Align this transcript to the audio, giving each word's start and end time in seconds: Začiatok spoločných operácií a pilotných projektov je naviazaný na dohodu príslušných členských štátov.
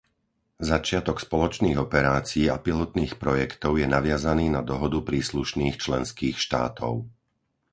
Začiatok 0.71 1.17
spoločných 1.27 1.77
operácií 1.85 2.45
a 2.53 2.57
pilotných 2.65 3.13
projektov 3.23 3.71
je 3.81 3.85
naviazaný 3.95 4.45
na 4.57 4.61
dohodu 4.71 4.97
príslušných 5.09 5.75
členských 5.83 6.37
štátov. 6.45 6.93